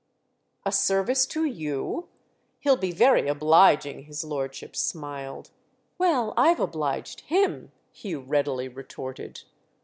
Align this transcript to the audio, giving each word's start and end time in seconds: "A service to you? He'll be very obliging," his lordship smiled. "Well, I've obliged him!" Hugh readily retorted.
"A 0.65 0.71
service 0.71 1.27
to 1.27 1.45
you? 1.45 2.09
He'll 2.59 2.75
be 2.75 2.91
very 2.91 3.27
obliging," 3.27 4.05
his 4.05 4.23
lordship 4.23 4.75
smiled. 4.75 5.51
"Well, 5.99 6.33
I've 6.35 6.59
obliged 6.59 7.21
him!" 7.29 7.71
Hugh 7.91 8.21
readily 8.21 8.67
retorted. 8.67 9.43